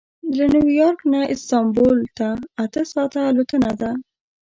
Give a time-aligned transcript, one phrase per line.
[0.37, 2.27] له نیویارک نه استانبول ته
[2.63, 3.91] اته ساعته الوتنه ده.